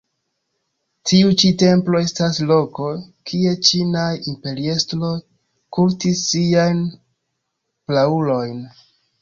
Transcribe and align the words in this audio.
Tiu 1.09 1.33
ĉi 1.41 1.49
templo 1.63 1.99
estas 2.05 2.39
loko, 2.53 2.87
kie 3.31 3.53
ĉinaj 3.69 4.07
imperiestroj 4.33 5.13
kultis 5.79 6.27
siajn 6.33 6.83
praulojn. 6.97 8.61